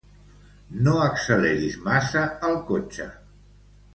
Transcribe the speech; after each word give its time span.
No 0.87 0.93
acceleris 1.07 1.77
massa 1.89 2.25
el 2.49 2.57
cotxe. 2.73 3.09